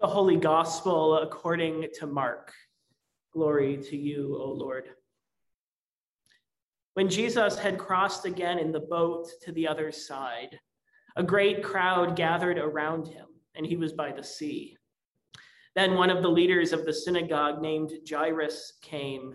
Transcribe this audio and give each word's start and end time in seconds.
The 0.00 0.06
Holy 0.06 0.36
Gospel 0.36 1.18
according 1.18 1.88
to 1.94 2.06
Mark. 2.06 2.52
Glory 3.32 3.78
to 3.78 3.96
you, 3.96 4.38
O 4.40 4.52
Lord. 4.52 4.90
When 6.94 7.08
Jesus 7.08 7.58
had 7.58 7.78
crossed 7.78 8.24
again 8.24 8.60
in 8.60 8.70
the 8.70 8.78
boat 8.78 9.26
to 9.42 9.50
the 9.50 9.66
other 9.66 9.90
side, 9.90 10.56
a 11.16 11.24
great 11.24 11.64
crowd 11.64 12.14
gathered 12.14 12.58
around 12.58 13.08
him, 13.08 13.26
and 13.56 13.66
he 13.66 13.76
was 13.76 13.92
by 13.92 14.12
the 14.12 14.22
sea. 14.22 14.76
Then 15.74 15.94
one 15.94 16.10
of 16.10 16.22
the 16.22 16.30
leaders 16.30 16.72
of 16.72 16.84
the 16.84 16.94
synagogue 16.94 17.60
named 17.60 17.90
Jairus 18.08 18.74
came, 18.80 19.34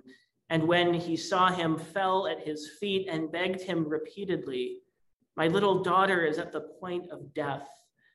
and 0.49 0.65
when 0.65 0.93
he 0.93 1.17
saw 1.17 1.51
him, 1.51 1.77
fell 1.77 2.25
at 2.25 2.47
his 2.47 2.77
feet 2.79 3.09
and 3.09 3.29
begged 3.29 3.59
him 3.59 3.85
repeatedly, 3.85 4.77
My 5.35 5.49
little 5.49 5.83
daughter 5.83 6.25
is 6.25 6.37
at 6.37 6.53
the 6.53 6.69
point 6.79 7.11
of 7.11 7.33
death. 7.33 7.67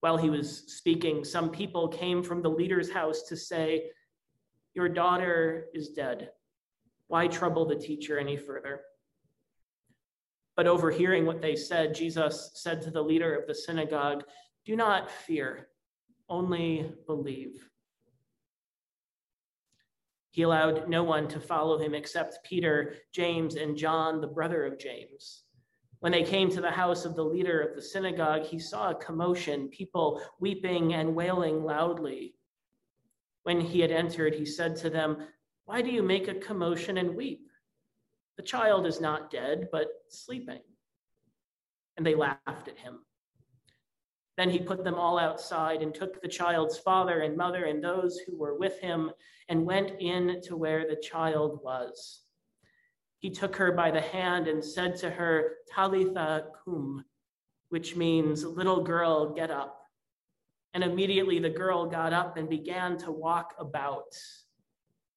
While 0.00 0.16
he 0.16 0.30
was 0.30 0.64
speaking, 0.72 1.24
some 1.24 1.50
people 1.50 1.88
came 1.88 2.22
from 2.22 2.42
the 2.42 2.50
leader's 2.50 2.90
house 2.90 3.22
to 3.24 3.36
say, 3.36 3.90
Your 4.74 4.88
daughter 4.88 5.66
is 5.74 5.88
dead. 5.88 6.30
Why 7.08 7.26
trouble 7.26 7.66
the 7.66 7.76
teacher 7.76 8.18
any 8.18 8.36
further? 8.36 8.82
But 10.56 10.66
overhearing 10.66 11.26
what 11.26 11.40
they 11.40 11.56
said, 11.56 11.94
Jesus 11.94 12.50
said 12.54 12.82
to 12.82 12.90
the 12.90 13.02
leader 13.02 13.34
of 13.34 13.46
the 13.46 13.54
synagogue, 13.54 14.24
Do 14.64 14.76
not 14.76 15.10
fear, 15.10 15.68
only 16.28 16.92
believe. 17.06 17.68
He 20.30 20.42
allowed 20.42 20.88
no 20.88 21.02
one 21.02 21.26
to 21.28 21.40
follow 21.40 21.78
him 21.78 21.94
except 21.94 22.44
Peter, 22.44 22.96
James, 23.12 23.56
and 23.56 23.76
John, 23.76 24.20
the 24.20 24.26
brother 24.28 24.64
of 24.64 24.78
James. 24.78 25.44
When 26.00 26.12
they 26.12 26.22
came 26.22 26.48
to 26.50 26.60
the 26.60 26.70
house 26.70 27.04
of 27.04 27.16
the 27.16 27.24
leader 27.24 27.60
of 27.60 27.74
the 27.74 27.82
synagogue, 27.82 28.44
he 28.44 28.58
saw 28.58 28.90
a 28.90 28.94
commotion, 28.94 29.68
people 29.68 30.22
weeping 30.38 30.94
and 30.94 31.14
wailing 31.14 31.64
loudly. 31.64 32.34
When 33.42 33.60
he 33.60 33.80
had 33.80 33.90
entered, 33.90 34.34
he 34.34 34.46
said 34.46 34.76
to 34.76 34.90
them, 34.90 35.26
Why 35.64 35.82
do 35.82 35.90
you 35.90 36.02
make 36.02 36.28
a 36.28 36.34
commotion 36.34 36.98
and 36.98 37.16
weep? 37.16 37.48
The 38.36 38.44
child 38.44 38.86
is 38.86 39.00
not 39.00 39.30
dead, 39.30 39.68
but 39.72 39.88
sleeping. 40.08 40.60
And 41.96 42.06
they 42.06 42.14
laughed 42.14 42.68
at 42.68 42.78
him. 42.78 43.00
Then 44.36 44.50
he 44.50 44.60
put 44.60 44.84
them 44.84 44.94
all 44.94 45.18
outside 45.18 45.82
and 45.82 45.92
took 45.92 46.22
the 46.22 46.28
child's 46.28 46.78
father 46.78 47.22
and 47.22 47.36
mother 47.36 47.64
and 47.64 47.82
those 47.82 48.18
who 48.18 48.36
were 48.36 48.56
with 48.56 48.78
him 48.78 49.10
and 49.48 49.66
went 49.66 50.00
in 50.00 50.40
to 50.42 50.56
where 50.56 50.86
the 50.86 50.94
child 50.94 51.58
was. 51.64 52.22
He 53.20 53.30
took 53.30 53.56
her 53.56 53.72
by 53.72 53.90
the 53.90 54.00
hand 54.00 54.46
and 54.46 54.64
said 54.64 54.96
to 54.98 55.10
her, 55.10 55.56
Talitha 55.68 56.46
cum, 56.64 57.04
which 57.68 57.96
means, 57.96 58.44
little 58.44 58.82
girl, 58.82 59.34
get 59.34 59.50
up. 59.50 59.82
And 60.74 60.84
immediately 60.84 61.38
the 61.40 61.50
girl 61.50 61.86
got 61.86 62.12
up 62.12 62.36
and 62.36 62.48
began 62.48 62.96
to 62.98 63.10
walk 63.10 63.54
about. 63.58 64.16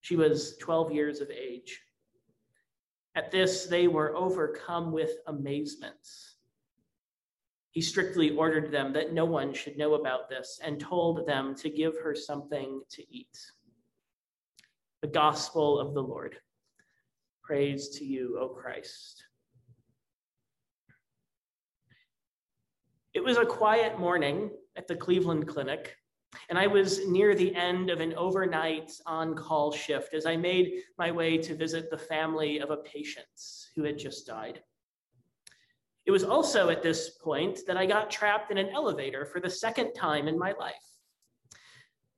She 0.01 0.15
was 0.15 0.57
12 0.57 0.91
years 0.91 1.21
of 1.21 1.29
age. 1.29 1.79
At 3.13 3.29
this, 3.29 3.65
they 3.65 3.87
were 3.87 4.15
overcome 4.15 4.91
with 4.91 5.11
amazement. 5.27 6.07
He 7.71 7.81
strictly 7.81 8.31
ordered 8.31 8.71
them 8.71 8.93
that 8.93 9.13
no 9.13 9.25
one 9.25 9.53
should 9.53 9.77
know 9.77 9.93
about 9.93 10.27
this 10.27 10.59
and 10.63 10.79
told 10.79 11.27
them 11.27 11.53
to 11.55 11.69
give 11.69 11.97
her 12.03 12.15
something 12.15 12.81
to 12.89 13.03
eat. 13.13 13.37
The 15.01 15.07
Gospel 15.07 15.79
of 15.79 15.93
the 15.93 16.03
Lord. 16.03 16.37
Praise 17.51 17.89
to 17.89 18.05
you, 18.05 18.37
O 18.39 18.47
Christ. 18.47 19.25
It 23.13 23.21
was 23.21 23.35
a 23.35 23.45
quiet 23.45 23.99
morning 23.99 24.51
at 24.77 24.87
the 24.87 24.95
Cleveland 24.95 25.49
Clinic, 25.49 25.97
and 26.47 26.57
I 26.57 26.67
was 26.67 27.05
near 27.09 27.35
the 27.35 27.53
end 27.53 27.89
of 27.89 27.99
an 27.99 28.13
overnight 28.13 28.93
on 29.05 29.35
call 29.35 29.73
shift 29.73 30.13
as 30.13 30.25
I 30.25 30.37
made 30.37 30.75
my 30.97 31.11
way 31.11 31.37
to 31.39 31.53
visit 31.53 31.91
the 31.91 31.97
family 31.97 32.59
of 32.59 32.71
a 32.71 32.77
patient 32.77 33.27
who 33.75 33.83
had 33.83 33.99
just 33.99 34.25
died. 34.25 34.61
It 36.05 36.11
was 36.11 36.23
also 36.23 36.69
at 36.69 36.81
this 36.81 37.17
point 37.21 37.59
that 37.67 37.75
I 37.75 37.85
got 37.85 38.09
trapped 38.09 38.51
in 38.51 38.59
an 38.59 38.69
elevator 38.69 39.25
for 39.25 39.41
the 39.41 39.49
second 39.49 39.91
time 39.91 40.29
in 40.29 40.39
my 40.39 40.53
life. 40.53 40.90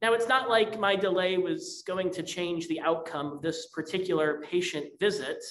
Now, 0.03 0.11
it's 0.11 0.27
not 0.27 0.49
like 0.49 0.77
my 0.77 0.97
delay 0.97 1.37
was 1.37 1.81
going 1.87 2.11
to 2.11 2.23
change 2.23 2.67
the 2.67 2.81
outcome 2.81 3.27
of 3.27 3.41
this 3.41 3.67
particular 3.67 4.41
patient 4.41 4.87
visit, 4.99 5.41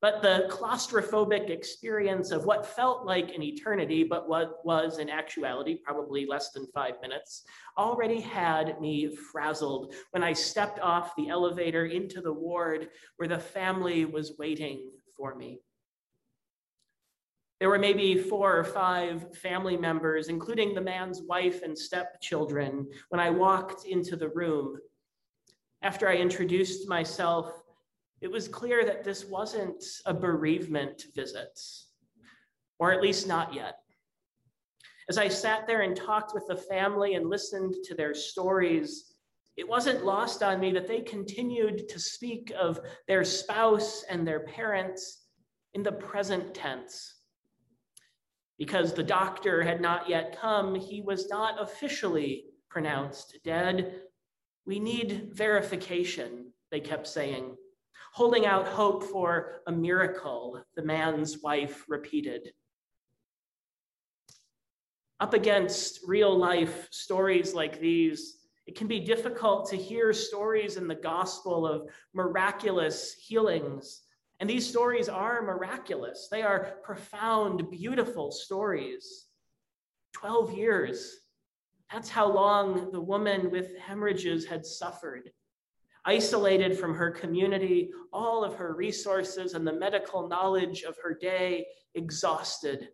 but 0.00 0.22
the 0.22 0.48
claustrophobic 0.50 1.50
experience 1.50 2.30
of 2.30 2.46
what 2.46 2.64
felt 2.64 3.04
like 3.04 3.34
an 3.34 3.42
eternity, 3.42 4.04
but 4.04 4.26
what 4.26 4.64
was 4.64 4.98
in 4.98 5.10
actuality 5.10 5.76
probably 5.84 6.24
less 6.24 6.52
than 6.52 6.66
five 6.72 6.94
minutes, 7.02 7.44
already 7.76 8.18
had 8.18 8.80
me 8.80 9.14
frazzled 9.14 9.92
when 10.12 10.22
I 10.22 10.32
stepped 10.32 10.80
off 10.80 11.14
the 11.14 11.28
elevator 11.28 11.84
into 11.84 12.22
the 12.22 12.32
ward 12.32 12.88
where 13.18 13.28
the 13.28 13.38
family 13.38 14.06
was 14.06 14.38
waiting 14.38 14.90
for 15.18 15.34
me. 15.34 15.60
There 17.60 17.68
were 17.68 17.78
maybe 17.78 18.16
four 18.16 18.56
or 18.56 18.62
five 18.62 19.36
family 19.36 19.76
members, 19.76 20.28
including 20.28 20.74
the 20.74 20.80
man's 20.80 21.22
wife 21.22 21.62
and 21.62 21.76
stepchildren, 21.76 22.88
when 23.08 23.20
I 23.20 23.30
walked 23.30 23.84
into 23.84 24.14
the 24.14 24.28
room. 24.28 24.78
After 25.82 26.08
I 26.08 26.16
introduced 26.16 26.88
myself, 26.88 27.50
it 28.20 28.30
was 28.30 28.46
clear 28.46 28.84
that 28.84 29.02
this 29.02 29.24
wasn't 29.24 29.84
a 30.06 30.14
bereavement 30.14 31.06
visit, 31.16 31.58
or 32.78 32.92
at 32.92 33.02
least 33.02 33.26
not 33.26 33.52
yet. 33.52 33.78
As 35.08 35.18
I 35.18 35.26
sat 35.26 35.66
there 35.66 35.82
and 35.82 35.96
talked 35.96 36.34
with 36.34 36.46
the 36.46 36.56
family 36.56 37.14
and 37.14 37.28
listened 37.28 37.74
to 37.84 37.94
their 37.94 38.14
stories, 38.14 39.14
it 39.56 39.68
wasn't 39.68 40.04
lost 40.04 40.44
on 40.44 40.60
me 40.60 40.70
that 40.72 40.86
they 40.86 41.00
continued 41.00 41.88
to 41.88 41.98
speak 41.98 42.52
of 42.56 42.78
their 43.08 43.24
spouse 43.24 44.04
and 44.08 44.26
their 44.26 44.40
parents 44.40 45.24
in 45.74 45.82
the 45.82 45.92
present 45.92 46.54
tense 46.54 47.17
because 48.58 48.92
the 48.92 49.02
doctor 49.02 49.62
had 49.62 49.80
not 49.80 50.08
yet 50.08 50.36
come, 50.40 50.74
he 50.74 51.00
was 51.00 51.28
not 51.28 51.62
officially 51.62 52.44
pronounced 52.68 53.38
dead. 53.44 54.02
We 54.66 54.80
need 54.80 55.30
verification, 55.32 56.52
they 56.70 56.80
kept 56.80 57.06
saying. 57.06 57.56
Holding 58.12 58.46
out 58.46 58.66
hope 58.66 59.04
for 59.04 59.60
a 59.66 59.72
miracle, 59.72 60.62
the 60.74 60.82
man's 60.82 61.38
wife 61.42 61.84
repeated. 61.88 62.52
Up 65.20 65.34
against 65.34 66.00
real 66.06 66.36
life 66.36 66.88
stories 66.90 67.54
like 67.54 67.80
these, 67.80 68.36
It 68.68 68.76
can 68.76 68.86
be 68.86 69.00
difficult 69.00 69.70
to 69.70 69.76
hear 69.76 70.12
stories 70.12 70.76
in 70.76 70.88
the 70.88 70.94
gospel 70.94 71.66
of 71.66 71.88
miraculous 72.12 73.14
healings. 73.14 74.02
And 74.40 74.48
these 74.48 74.68
stories 74.68 75.08
are 75.08 75.42
miraculous, 75.42 76.28
they 76.30 76.42
are 76.42 76.76
profound, 76.82 77.70
beautiful 77.70 78.30
stories. 78.30 79.26
12 80.14 80.54
years. 80.54 81.20
That's 81.92 82.08
how 82.08 82.30
long 82.32 82.90
the 82.92 83.00
woman 83.00 83.50
with 83.50 83.76
hemorrhages 83.78 84.46
had 84.46 84.66
suffered. 84.66 85.30
Isolated 86.04 86.78
from 86.78 86.94
her 86.94 87.10
community, 87.10 87.90
all 88.12 88.44
of 88.44 88.54
her 88.56 88.74
resources 88.74 89.54
and 89.54 89.66
the 89.66 89.72
medical 89.72 90.28
knowledge 90.28 90.82
of 90.82 90.96
her 91.02 91.14
day, 91.14 91.66
exhausted. 91.94 92.88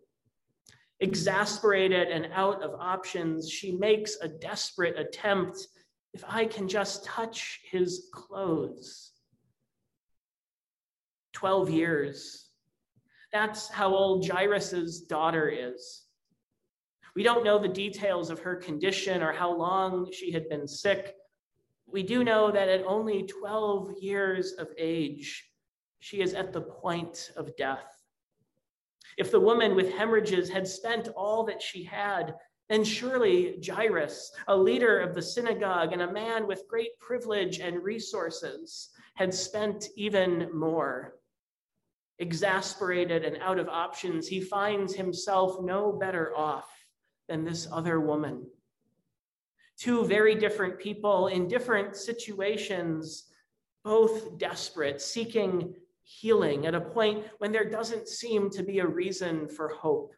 Exasperated 0.99 2.09
and 2.09 2.29
out 2.33 2.61
of 2.61 2.79
options, 2.79 3.49
she 3.49 3.71
makes 3.71 4.17
a 4.21 4.27
desperate 4.27 4.97
attempt 4.97 5.67
if 6.13 6.23
I 6.27 6.45
can 6.45 6.67
just 6.67 7.03
touch 7.03 7.59
his 7.69 8.07
clothes. 8.13 9.11
12 11.35 11.69
years. 11.69 12.49
That's 13.31 13.67
how 13.67 13.93
old 13.93 14.27
Jairus's 14.27 15.01
daughter 15.01 15.49
is. 15.49 16.03
We 17.15 17.23
don't 17.23 17.43
know 17.43 17.59
the 17.59 17.67
details 17.67 18.29
of 18.29 18.39
her 18.39 18.55
condition 18.55 19.21
or 19.21 19.33
how 19.33 19.53
long 19.55 20.11
she 20.11 20.31
had 20.31 20.49
been 20.49 20.67
sick. 20.67 21.13
We 21.87 22.03
do 22.03 22.23
know 22.23 22.51
that 22.51 22.69
at 22.69 22.85
only 22.85 23.23
12 23.23 23.95
years 24.01 24.53
of 24.53 24.69
age, 24.77 25.45
she 25.99 26.21
is 26.21 26.33
at 26.33 26.53
the 26.53 26.61
point 26.61 27.31
of 27.35 27.55
death. 27.57 27.85
If 29.17 29.29
the 29.29 29.39
woman 29.39 29.75
with 29.75 29.93
hemorrhages 29.93 30.49
had 30.49 30.67
spent 30.67 31.09
all 31.09 31.43
that 31.45 31.61
she 31.61 31.83
had, 31.83 32.35
then 32.69 32.83
surely 32.83 33.61
Jairus, 33.65 34.31
a 34.47 34.57
leader 34.57 34.99
of 34.99 35.13
the 35.13 35.21
synagogue 35.21 35.93
and 35.93 36.01
a 36.01 36.11
man 36.11 36.47
with 36.47 36.67
great 36.67 36.97
privilege 36.99 37.59
and 37.59 37.83
resources, 37.83 38.89
had 39.15 39.33
spent 39.33 39.87
even 39.95 40.49
more. 40.53 41.15
Exasperated 42.19 43.25
and 43.25 43.37
out 43.41 43.59
of 43.59 43.67
options, 43.67 44.27
he 44.27 44.39
finds 44.39 44.95
himself 44.95 45.61
no 45.61 45.91
better 45.91 46.35
off 46.35 46.69
than 47.27 47.43
this 47.43 47.67
other 47.71 47.99
woman. 47.99 48.45
Two 49.77 50.05
very 50.05 50.35
different 50.35 50.79
people 50.79 51.27
in 51.27 51.49
different 51.49 51.95
situations, 51.97 53.25
both 53.83 54.37
desperate, 54.37 55.01
seeking 55.01 55.75
healing 56.03 56.65
at 56.65 56.75
a 56.75 56.79
point 56.79 57.25
when 57.39 57.51
there 57.51 57.69
doesn't 57.69 58.07
seem 58.07 58.49
to 58.51 58.63
be 58.63 58.79
a 58.79 58.87
reason 58.87 59.49
for 59.49 59.67
hope, 59.67 60.13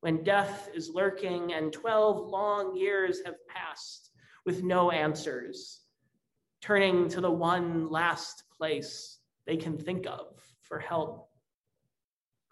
when 0.00 0.24
death 0.24 0.70
is 0.74 0.90
lurking 0.90 1.52
and 1.52 1.72
12 1.72 2.26
long 2.28 2.74
years 2.74 3.20
have 3.24 3.46
passed 3.46 4.10
with 4.44 4.64
no 4.64 4.90
answers, 4.90 5.82
turning 6.60 7.08
to 7.08 7.20
the 7.20 7.30
one 7.30 7.88
last 7.88 8.42
place 8.58 9.18
they 9.46 9.56
can 9.56 9.78
think 9.78 10.06
of 10.08 10.42
for 10.72 10.78
help. 10.78 11.28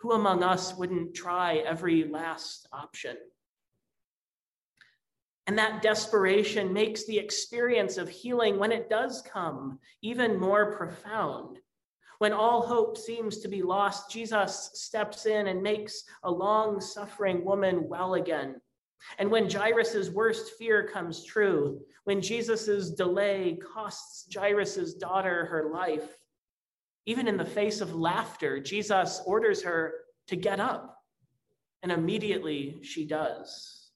Who 0.01 0.13
among 0.13 0.43
us 0.43 0.77
wouldn't 0.77 1.15
try 1.15 1.57
every 1.57 2.05
last 2.05 2.69
option? 2.71 3.17
And 5.47 5.57
that 5.57 5.81
desperation 5.81 6.71
makes 6.71 7.07
the 7.07 7.19
experience 7.19 7.97
of 7.97 8.11
healing, 8.11 8.59
when 8.59 8.73
it 8.73 8.91
does 8.91 9.23
come, 9.23 9.79
even 10.03 10.39
more 10.39 10.77
profound. 10.77 11.61
When 12.19 12.35
all 12.35 12.61
hope 12.61 12.99
seems 12.99 13.39
to 13.39 13.49
be 13.49 13.63
lost, 13.63 14.11
Jesus 14.11 14.73
steps 14.75 15.25
in 15.25 15.47
and 15.47 15.63
makes 15.63 16.05
a 16.23 16.31
long 16.31 16.79
suffering 16.79 17.43
woman 17.43 17.89
well 17.89 18.17
again. 18.17 18.61
And 19.19 19.31
when 19.31 19.51
Jairus' 19.51 20.11
worst 20.11 20.59
fear 20.59 20.87
comes 20.87 21.25
true, 21.25 21.81
when 22.05 22.21
Jesus' 22.21 22.91
delay 22.91 23.59
costs 23.75 24.27
Jairus' 24.31 24.93
daughter 24.93 25.47
her 25.47 25.71
life, 25.73 26.19
even 27.07 27.29
in 27.29 27.37
the 27.37 27.45
face 27.45 27.81
of 27.81 27.95
laughter, 27.95 28.61
Jesus 28.61 29.23
orders 29.27 29.63
her 29.63 29.95
to 30.29 30.37
get 30.37 30.61
up. 30.61 30.97
And 31.83 31.91
immediately 31.91 32.81
she 32.83 33.07
does. 33.07 33.91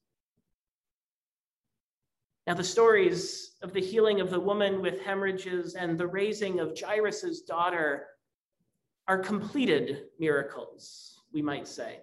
Now, 2.46 2.54
the 2.54 2.64
stories 2.64 3.52
of 3.62 3.72
the 3.72 3.80
healing 3.80 4.20
of 4.20 4.30
the 4.30 4.40
woman 4.40 4.82
with 4.82 5.00
hemorrhages 5.00 5.74
and 5.74 5.98
the 5.98 6.06
raising 6.06 6.60
of 6.60 6.78
Jairus' 6.78 7.40
daughter 7.42 8.06
are 9.08 9.18
completed 9.18 10.04
miracles, 10.18 11.20
we 11.32 11.40
might 11.40 11.66
say. 11.66 12.00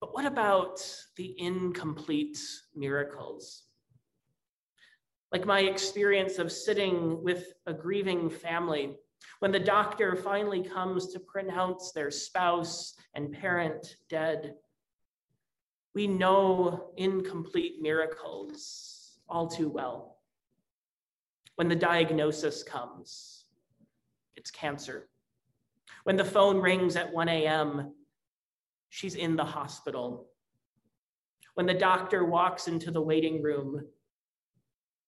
But 0.00 0.14
what 0.14 0.26
about 0.26 0.86
the 1.16 1.34
incomplete 1.38 2.38
miracles? 2.74 3.64
Like 5.32 5.46
my 5.46 5.60
experience 5.60 6.38
of 6.38 6.52
sitting 6.52 7.22
with 7.22 7.54
a 7.66 7.72
grieving 7.72 8.30
family 8.30 8.96
when 9.40 9.52
the 9.52 9.58
doctor 9.58 10.16
finally 10.16 10.62
comes 10.62 11.12
to 11.12 11.20
pronounce 11.20 11.92
their 11.92 12.10
spouse 12.10 12.94
and 13.14 13.32
parent 13.32 13.96
dead 14.08 14.54
we 15.94 16.08
know 16.08 16.90
incomplete 16.96 17.80
miracles 17.80 19.18
all 19.28 19.46
too 19.46 19.68
well. 19.68 20.18
When 21.54 21.68
the 21.68 21.76
diagnosis 21.76 22.64
comes, 22.64 23.44
it's 24.34 24.50
cancer. 24.50 25.08
When 26.02 26.16
the 26.16 26.24
phone 26.24 26.60
rings 26.60 26.96
at 26.96 27.12
1 27.12 27.28
a.m., 27.28 27.94
she's 28.90 29.14
in 29.14 29.36
the 29.36 29.44
hospital. 29.44 30.26
When 31.54 31.66
the 31.66 31.74
doctor 31.74 32.24
walks 32.24 32.66
into 32.66 32.90
the 32.90 33.00
waiting 33.00 33.40
room, 33.40 33.86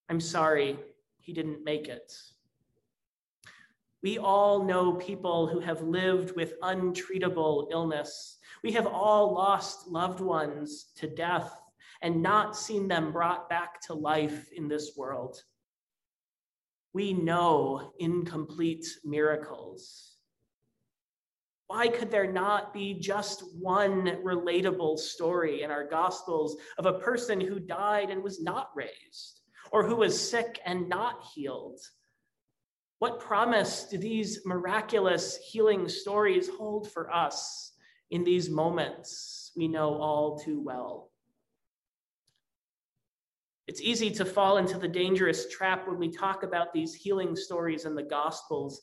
I'm 0.09 0.21
sorry, 0.21 0.79
he 1.19 1.33
didn't 1.33 1.65
make 1.65 1.89
it. 1.89 2.13
We 4.03 4.19
all 4.19 4.65
know 4.65 4.93
people 4.95 5.47
who 5.47 5.61
have 5.61 5.83
lived 5.83 6.37
with 6.37 6.61
untreatable 6.61 7.69
illness. 7.71 8.39
We 8.63 8.73
have 8.73 8.87
all 8.87 9.35
lost 9.35 9.89
loved 9.89 10.21
ones 10.21 10.87
to 10.97 11.09
death 11.09 11.53
and 12.03 12.23
not 12.23 12.57
seen 12.57 12.89
them 12.89 13.13
brought 13.13 13.49
back 13.49 13.81
to 13.83 13.95
life 13.95 14.49
in 14.53 14.69
this 14.69 14.93
world. 14.97 15.43
We 16.93 17.13
know 17.13 17.93
incomplete 17.99 18.87
miracles. 19.05 20.13
Why 21.67 21.89
could 21.89 22.11
there 22.11 22.31
not 22.31 22.73
be 22.73 22.95
just 22.95 23.43
one 23.59 24.19
relatable 24.23 24.99
story 24.99 25.63
in 25.63 25.71
our 25.71 25.85
Gospels 25.85 26.57
of 26.79 26.87
a 26.87 26.99
person 26.99 27.41
who 27.41 27.59
died 27.59 28.11
and 28.11 28.23
was 28.23 28.41
not 28.41 28.71
raised, 28.75 29.41
or 29.73 29.85
who 29.85 29.97
was 29.97 30.31
sick 30.31 30.61
and 30.65 30.89
not 30.89 31.25
healed? 31.35 31.81
What 32.99 33.21
promise 33.21 33.85
do 33.85 33.99
these 33.99 34.47
miraculous 34.47 35.37
healing 35.37 35.89
stories 35.89 36.49
hold 36.49 36.91
for 36.91 37.13
us 37.13 37.73
in 38.11 38.25
these 38.25 38.49
moments 38.49 39.53
we 39.55 39.69
know 39.69 39.97
all 39.97 40.39
too 40.39 40.61
well? 40.63 41.11
It's 43.67 43.83
easy 43.83 44.11
to 44.13 44.25
fall 44.25 44.57
into 44.57 44.79
the 44.79 44.89
dangerous 44.89 45.53
trap 45.53 45.87
when 45.87 45.99
we 45.99 46.09
talk 46.09 46.43
about 46.43 46.73
these 46.73 46.95
healing 46.95 47.37
stories 47.37 47.85
in 47.85 47.95
the 47.95 48.03
Gospels 48.03 48.81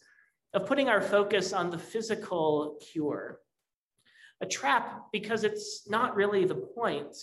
of 0.53 0.67
putting 0.67 0.89
our 0.89 1.01
focus 1.01 1.51
on 1.51 1.71
the 1.71 1.79
physical 1.79 2.79
cure. 2.91 3.39
A 4.41 4.45
trap 4.45 5.05
because 5.11 5.43
it's 5.43 5.89
not 5.89 6.15
really 6.15 6.45
the 6.45 6.55
point. 6.55 7.15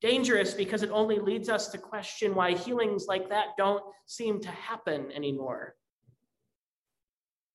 Dangerous 0.00 0.54
because 0.54 0.82
it 0.82 0.90
only 0.90 1.18
leads 1.18 1.50
us 1.50 1.68
to 1.68 1.78
question 1.78 2.34
why 2.34 2.52
healings 2.52 3.06
like 3.08 3.28
that 3.28 3.48
don't 3.58 3.82
seem 4.06 4.40
to 4.40 4.48
happen 4.48 5.10
anymore. 5.12 5.74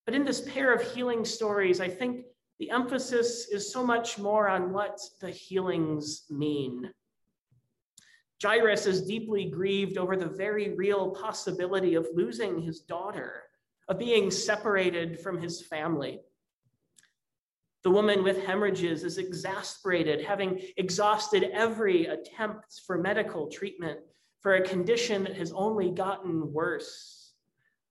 But 0.07 0.15
in 0.15 0.23
this 0.23 0.39
pair 0.39 0.73
of 0.73 0.81
healing 0.93 1.25
stories, 1.25 1.81
I 1.81 1.89
think 1.89 2.27
the 2.59 2.71
emphasis 2.71 3.49
is 3.49 3.73
so 3.73 3.85
much 3.85 4.17
more 4.17 4.47
on 4.47 4.71
what 4.71 4.97
the 5.19 5.29
healings 5.29 6.23
mean. 6.29 6.89
Jairus 8.41 8.85
is 8.85 9.05
deeply 9.05 9.49
grieved 9.49 9.97
over 9.97 10.15
the 10.15 10.29
very 10.29 10.73
real 10.75 11.11
possibility 11.11 11.95
of 11.95 12.07
losing 12.15 12.61
his 12.61 12.79
daughter, 12.79 13.43
of 13.89 13.99
being 13.99 14.31
separated 14.31 15.19
from 15.19 15.41
his 15.41 15.61
family. 15.61 16.21
The 17.83 17.91
woman 17.91 18.23
with 18.23 18.45
hemorrhages 18.45 19.03
is 19.03 19.17
exasperated, 19.17 20.23
having 20.23 20.61
exhausted 20.77 21.49
every 21.51 22.05
attempt 22.05 22.79
for 22.85 22.97
medical 22.97 23.47
treatment 23.47 23.99
for 24.39 24.55
a 24.55 24.65
condition 24.65 25.25
that 25.25 25.35
has 25.35 25.51
only 25.51 25.91
gotten 25.91 26.53
worse, 26.53 27.33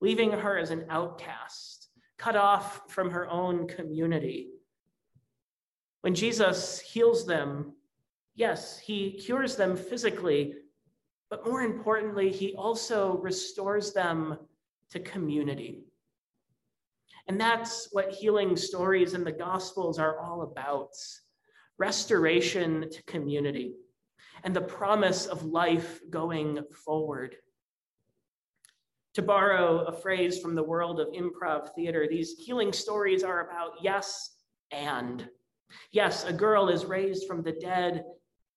leaving 0.01 0.33
her 0.33 0.57
as 0.57 0.71
an 0.71 0.87
outcast 0.89 1.76
cut 2.19 2.37
off 2.37 2.83
from 2.89 3.11
her 3.11 3.29
own 3.29 3.69
community. 3.69 4.49
When 6.01 6.15
Jesus 6.15 6.81
heals 6.81 7.27
them, 7.27 7.75
yes, 8.35 8.79
he 8.79 9.13
cures 9.13 9.57
them 9.57 9.77
physically, 9.77 10.55
but 11.31 11.45
more 11.47 11.63
importantly, 11.63 12.31
he 12.31 12.55
also 12.55 13.19
restores 13.19 13.93
them 13.93 14.39
to 14.91 15.01
community. 15.01 15.83
And 17.29 17.41
that's 17.41 17.89
what 17.91 18.13
healing 18.13 18.57
stories 18.57 19.15
in 19.15 19.25
the 19.25 19.33
Gospels 19.33 19.99
are 19.99 20.21
all 20.21 20.43
about 20.43 20.91
restoration 21.79 22.89
to 22.91 23.03
community. 23.03 23.75
and 24.45 24.55
the 24.55 24.61
promise 24.61 25.27
of 25.27 25.45
life 25.45 26.01
going 26.11 26.61
forward. 26.85 27.37
To 29.17 29.23
borrow 29.23 29.79
a 29.87 29.93
phrase 29.93 30.41
from 30.41 30.55
the 30.55 30.63
world 30.63 31.01
of 31.01 31.09
improv 31.15 31.75
theater, 31.75 32.07
these 32.07 32.35
healing 32.39 32.71
stories 32.71 33.25
are 33.25 33.49
about 33.49 33.83
yes 33.83 34.37
and. 34.71 35.27
Yes, 35.91 36.27
a 36.27 36.35
girl 36.35 36.69
is 36.69 36.85
raised 36.85 37.27
from 37.27 37.43
the 37.43 37.53
dead 37.53 38.05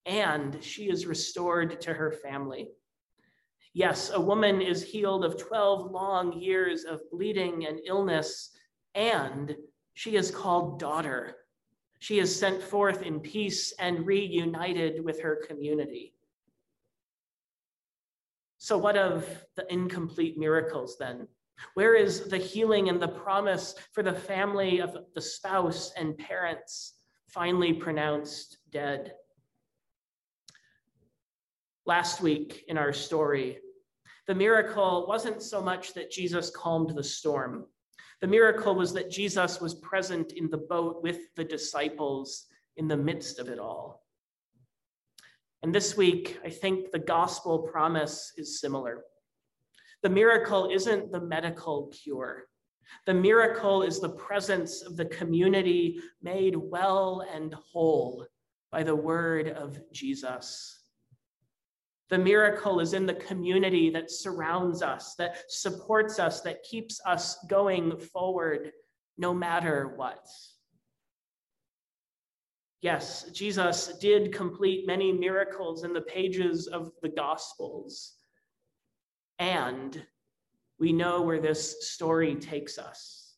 and 0.05 0.61
she 0.61 0.89
is 0.89 1.05
restored 1.05 1.79
to 1.79 1.93
her 1.93 2.11
family. 2.11 2.71
Yes, 3.73 4.11
a 4.13 4.19
woman 4.19 4.61
is 4.61 4.83
healed 4.83 5.23
of 5.23 5.37
12 5.37 5.91
long 5.91 6.33
years 6.33 6.83
of 6.83 7.09
bleeding 7.09 7.65
and 7.65 7.79
illness, 7.85 8.51
and 8.95 9.55
she 9.93 10.17
is 10.17 10.29
called 10.29 10.77
daughter. 10.77 11.37
She 11.99 12.19
is 12.19 12.37
sent 12.37 12.61
forth 12.61 13.01
in 13.01 13.21
peace 13.21 13.71
and 13.79 14.05
reunited 14.05 15.05
with 15.05 15.21
her 15.21 15.37
community. 15.47 16.15
So, 18.59 18.77
what 18.77 18.97
of 18.97 19.25
the 19.55 19.71
incomplete 19.71 20.37
miracles 20.37 20.97
then? 20.99 21.27
Where 21.73 21.95
is 21.95 22.25
the 22.27 22.37
healing 22.37 22.89
and 22.89 23.01
the 23.01 23.07
promise 23.07 23.73
for 23.93 24.03
the 24.03 24.13
family 24.13 24.79
of 24.79 24.97
the 25.15 25.21
spouse 25.21 25.91
and 25.97 26.17
parents 26.17 26.95
finally 27.27 27.73
pronounced 27.73 28.57
dead? 28.69 29.13
Last 31.85 32.21
week 32.21 32.65
in 32.67 32.77
our 32.77 32.93
story, 32.93 33.59
the 34.27 34.35
miracle 34.35 35.05
wasn't 35.07 35.41
so 35.41 35.61
much 35.61 35.93
that 35.93 36.11
Jesus 36.11 36.51
calmed 36.51 36.91
the 36.95 37.03
storm. 37.03 37.65
The 38.21 38.27
miracle 38.27 38.75
was 38.75 38.93
that 38.93 39.09
Jesus 39.09 39.61
was 39.61 39.75
present 39.75 40.33
in 40.33 40.49
the 40.49 40.57
boat 40.57 41.01
with 41.01 41.33
the 41.35 41.45
disciples 41.45 42.45
in 42.75 42.89
the 42.89 42.97
midst 42.97 43.39
of 43.39 43.47
it 43.47 43.57
all. 43.57 44.03
And 45.61 45.75
this 45.75 45.97
week, 45.97 46.39
I 46.43 46.49
think 46.49 46.91
the 46.91 46.99
gospel 46.99 47.59
promise 47.59 48.33
is 48.37 48.59
similar. 48.59 49.03
The 50.03 50.09
miracle 50.09 50.69
isn't 50.71 51.11
the 51.11 51.19
medical 51.19 51.87
cure. 51.87 52.45
The 53.05 53.13
miracle 53.13 53.83
is 53.83 53.99
the 53.99 54.09
presence 54.09 54.81
of 54.81 54.95
the 54.95 55.05
community 55.05 55.99
made 56.21 56.55
well 56.55 57.25
and 57.33 57.53
whole 57.53 58.25
by 58.71 58.83
the 58.83 58.95
word 58.95 59.49
of 59.49 59.79
Jesus. 59.91 60.79
The 62.09 62.17
miracle 62.17 62.79
is 62.79 62.93
in 62.93 63.05
the 63.05 63.13
community 63.13 63.91
that 63.91 64.09
surrounds 64.09 64.81
us, 64.81 65.13
that 65.15 65.51
supports 65.51 66.17
us, 66.17 66.41
that 66.41 66.63
keeps 66.63 66.99
us 67.05 67.37
going 67.47 67.99
forward 67.99 68.71
no 69.17 69.33
matter 69.33 69.93
what. 69.95 70.25
Yes, 72.81 73.29
Jesus 73.33 73.98
did 74.00 74.33
complete 74.33 74.88
many 74.88 75.12
miracles 75.12 75.83
in 75.83 75.91
the 75.91 76.01
pages 76.01 76.67
of 76.67 76.91
the 77.01 77.09
Gospels. 77.09 78.13
And 79.38 80.01
we 80.79 80.93
know 80.93 81.21
where 81.21 81.41
this 81.41 81.89
story 81.89 82.36
takes 82.36 82.77
us. 82.77 83.36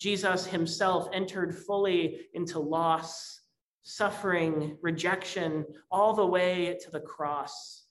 Jesus 0.00 0.46
himself 0.46 1.08
entered 1.12 1.56
fully 1.56 2.28
into 2.34 2.58
loss, 2.58 3.40
suffering, 3.82 4.76
rejection, 4.82 5.64
all 5.90 6.12
the 6.12 6.26
way 6.26 6.76
to 6.82 6.90
the 6.90 7.00
cross. 7.00 7.84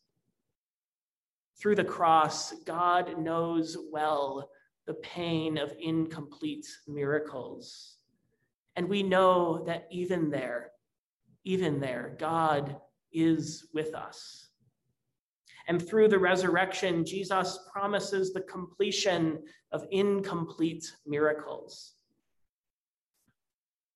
Through 1.58 1.75
the 1.75 1.86
cross, 1.86 2.51
God 2.65 3.17
knows 3.17 3.77
well 3.91 4.50
the 4.86 4.96
pain 4.96 5.58
of 5.58 5.74
incomplete 5.79 6.67
miracles. 6.86 7.95
And 8.75 8.89
we 8.89 9.03
know 9.03 9.63
that 9.65 9.88
even 9.91 10.29
there, 10.29 10.72
even 11.44 11.79
there, 11.79 12.15
God 12.20 12.77
is 13.13 13.67
with 13.74 13.96
us. 13.96 14.50
And 15.67 15.86
through 15.86 16.10
the 16.10 16.20
resurrection, 16.20 17.05
Jesus 17.05 17.60
promises 17.72 18.34
the 18.34 18.41
completion 18.41 19.39
of 19.72 19.86
incomplete 19.91 20.86
miracles. 21.08 21.94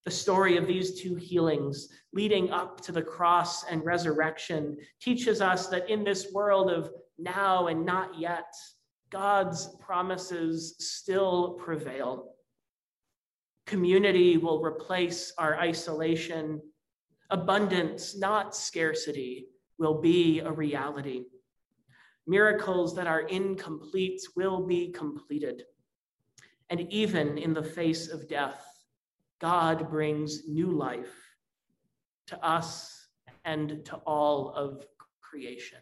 The 0.04 0.10
story 0.10 0.56
of 0.56 0.66
these 0.66 1.00
two 1.00 1.14
healings 1.14 1.88
leading 2.12 2.50
up 2.50 2.80
to 2.82 2.92
the 2.92 3.02
cross 3.02 3.64
and 3.64 3.84
resurrection 3.84 4.78
teaches 5.00 5.40
us 5.40 5.68
that 5.68 5.90
in 5.90 6.02
this 6.02 6.32
world 6.32 6.70
of 6.70 6.90
now 7.18 7.66
and 7.66 7.84
not 7.84 8.18
yet, 8.18 8.52
God's 9.10 9.76
promises 9.78 10.74
still 10.78 11.54
prevail. 11.54 12.34
Community 13.66 14.36
will 14.36 14.62
replace 14.62 15.32
our 15.38 15.58
isolation. 15.58 16.60
Abundance, 17.30 18.16
not 18.16 18.56
scarcity, 18.56 19.46
will 19.78 20.00
be 20.00 20.40
a 20.40 20.50
reality. 20.50 21.24
Miracles 22.26 22.94
that 22.96 23.06
are 23.06 23.22
incomplete 23.22 24.20
will 24.36 24.66
be 24.66 24.90
completed. 24.90 25.64
And 26.68 26.80
even 26.92 27.38
in 27.38 27.54
the 27.54 27.62
face 27.62 28.08
of 28.08 28.28
death, 28.28 28.64
God 29.40 29.90
brings 29.90 30.46
new 30.46 30.70
life 30.70 31.14
to 32.26 32.44
us 32.44 33.08
and 33.44 33.84
to 33.86 33.96
all 34.06 34.50
of 34.50 34.86
creation. 35.20 35.78